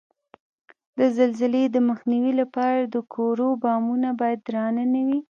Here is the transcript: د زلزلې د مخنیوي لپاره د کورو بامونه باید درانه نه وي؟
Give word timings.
د 0.97 0.99
زلزلې 1.17 1.63
د 1.71 1.77
مخنیوي 1.89 2.33
لپاره 2.41 2.79
د 2.83 2.95
کورو 3.13 3.47
بامونه 3.63 4.09
باید 4.19 4.39
درانه 4.47 4.83
نه 4.93 5.01
وي؟ 5.07 5.19